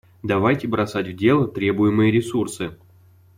Давайте 0.23 0.67
бросать 0.67 1.07
в 1.09 1.13
дело 1.15 1.47
требуемые 1.47 2.11
ресурсы. 2.11 2.75